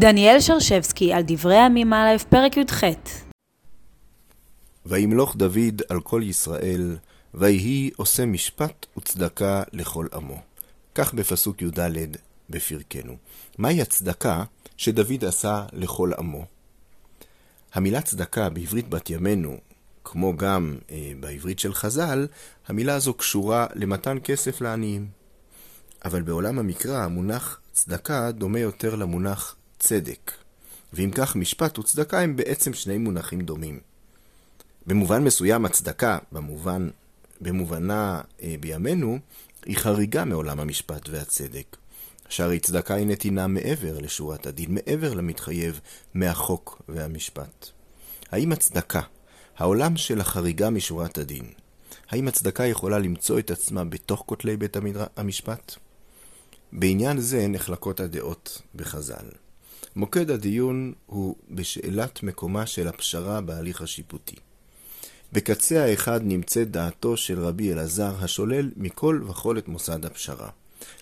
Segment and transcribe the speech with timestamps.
[0.00, 2.84] דניאל שרשבסקי על דברי הימים א', פרק י"ח
[4.86, 6.96] וימלוך דוד על כל ישראל,
[7.34, 10.42] ויהי עושה משפט וצדקה לכל עמו.
[10.94, 12.16] כך בפסוק י"ד
[12.50, 13.16] בפרקנו.
[13.58, 14.44] מהי הצדקה
[14.76, 16.44] שדוד עשה לכל עמו?
[17.74, 19.56] המילה צדקה בעברית בת ימינו,
[20.04, 22.26] כמו גם אה, בעברית של חז"ל,
[22.68, 25.08] המילה הזו קשורה למתן כסף לעניים.
[26.04, 30.32] אבל בעולם המקרא המונח צדקה דומה יותר למונח צדק.
[30.92, 33.80] ואם כך, משפט וצדקה הם בעצם שני מונחים דומים.
[34.86, 36.88] במובן מסוים הצדקה, במובן,
[37.40, 39.18] במובנה אה, בימינו,
[39.66, 41.76] היא חריגה מעולם המשפט והצדק.
[42.28, 45.80] שהרי צדקה היא נתינה מעבר לשורת הדין, מעבר למתחייב
[46.14, 47.68] מהחוק והמשפט.
[48.30, 49.00] האם הצדקה,
[49.56, 51.52] העולם של החריגה משורת הדין,
[52.08, 54.76] האם הצדקה יכולה למצוא את עצמה בתוך כותלי בית
[55.16, 55.74] המשפט?
[56.72, 59.49] בעניין זה נחלקות הדעות בחז"ל.
[59.96, 64.36] מוקד הדיון הוא בשאלת מקומה של הפשרה בהליך השיפוטי.
[65.32, 70.48] בקצה האחד נמצאת דעתו של רבי אלעזר השולל מכל וכול את מוסד הפשרה.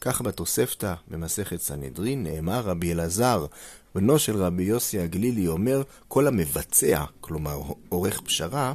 [0.00, 3.46] כך בתוספתא במסכת סנהדרין נאמר רבי אלעזר,
[3.94, 8.72] בנו של רבי יוסי הגלילי אומר, כל המבצע, כלומר עורך פשרה,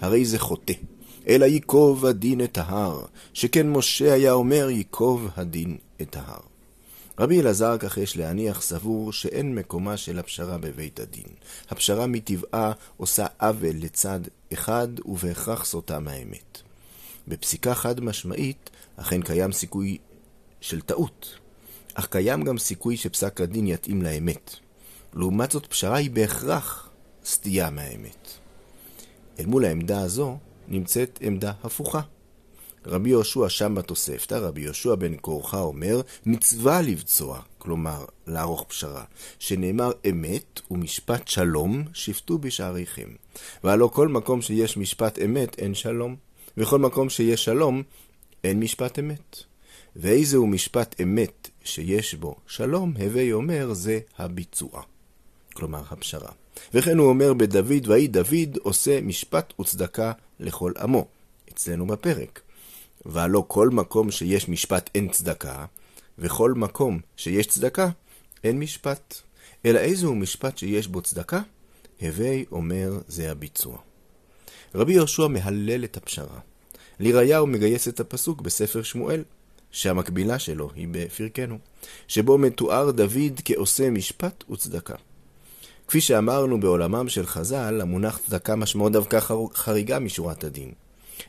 [0.00, 0.74] הרי זה חוטא.
[1.28, 6.40] אלא ייקוב הדין את ההר, שכן משה היה אומר ייקוב הדין את ההר.
[7.18, 11.28] רבי אלעזר, כך יש להניח, סבור שאין מקומה של הפשרה בבית הדין.
[11.68, 14.20] הפשרה מטבעה עושה עוול לצד
[14.52, 16.58] אחד ובהכרח סוטה מהאמת.
[17.28, 19.98] בפסיקה חד משמעית, אכן קיים סיכוי
[20.60, 21.38] של טעות,
[21.94, 24.56] אך קיים גם סיכוי שפסק הדין יתאים לאמת.
[25.14, 26.88] לעומת זאת, פשרה היא בהכרח
[27.24, 28.28] סטייה מהאמת.
[29.38, 30.38] אל מול העמדה הזו
[30.68, 32.00] נמצאת עמדה הפוכה.
[32.86, 39.04] רבי יהושע שם בתוספתא, רבי יהושע בן קורחה אומר, מצווה לבצוע, כלומר, לערוך פשרה,
[39.38, 43.08] שנאמר אמת ומשפט שלום, שפטו בשעריכם.
[43.64, 46.16] והלא כל מקום שיש משפט אמת, אין שלום,
[46.56, 47.82] וכל מקום שיש שלום,
[48.44, 49.36] אין משפט אמת.
[49.96, 54.82] ואיזהו משפט אמת שיש בו שלום, הווי אומר, זה הביצוע.
[55.52, 56.32] כלומר, הפשרה.
[56.74, 61.06] וכן הוא אומר בדוד, ויהי דוד עושה משפט וצדקה לכל עמו,
[61.52, 62.40] אצלנו בפרק.
[63.06, 65.64] והלא כל מקום שיש משפט אין צדקה,
[66.18, 67.88] וכל מקום שיש צדקה
[68.44, 69.14] אין משפט.
[69.64, 71.40] אלא איזהו משפט שיש בו צדקה?
[72.00, 73.78] הווי אומר זה הביצוע.
[74.74, 76.38] רבי יהושע מהלל את הפשרה.
[77.00, 79.24] לראיה הוא מגייס את הפסוק בספר שמואל,
[79.70, 81.58] שהמקבילה שלו היא בפרקנו,
[82.08, 84.94] שבו מתואר דוד כעושה משפט וצדקה.
[85.88, 89.20] כפי שאמרנו בעולמם של חז"ל, המונח צדקה משמעו דווקא
[89.54, 90.72] חריגה משורת הדין.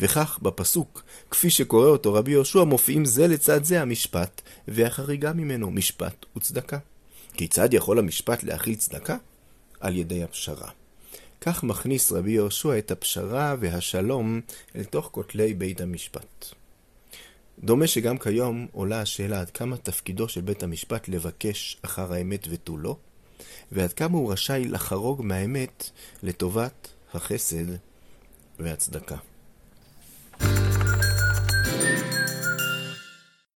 [0.00, 6.26] וכך בפסוק, כפי שקורא אותו רבי יהושע, מופיעים זה לצד זה המשפט והחריגה ממנו, משפט
[6.36, 6.78] וצדקה.
[7.34, 9.16] כיצד יכול המשפט להכיל צדקה?
[9.80, 10.68] על ידי הפשרה.
[11.40, 14.40] כך מכניס רבי יהושע את הפשרה והשלום
[14.76, 16.46] אל תוך כותלי בית המשפט.
[17.58, 22.76] דומה שגם כיום עולה השאלה עד כמה תפקידו של בית המשפט לבקש אחר האמת ותו
[22.76, 22.96] לא,
[23.72, 25.90] ועד כמה הוא רשאי לחרוג מהאמת
[26.22, 27.66] לטובת החסד
[28.58, 29.16] והצדקה.